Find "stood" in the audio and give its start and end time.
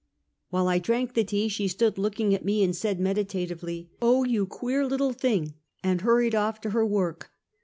1.67-1.99